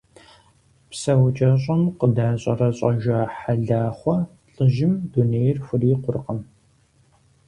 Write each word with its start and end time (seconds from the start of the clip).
ПсэукӀэщӀэм 0.89 1.81
къыдэщӀэрэщӀэжа 1.99 3.19
Хьэлахъуэ 3.37 4.17
лӀыжьым 4.53 4.93
дунейр 5.11 5.57
хурикъуркъым. 5.65 6.39